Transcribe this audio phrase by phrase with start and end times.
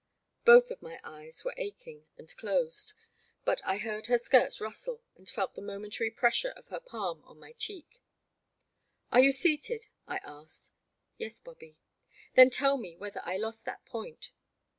[0.45, 2.93] "Both of my eyes were aching and closed,
[3.45, 7.37] but I heard her skirts rustle and felt the momentary pressure of her palm on
[7.37, 8.01] my cheek.
[9.11, 10.71] Are you seated?" I asked.
[11.19, 11.77] *'Yes, Bobby.''"
[12.35, 14.31] Then tell me whether I lost that point.'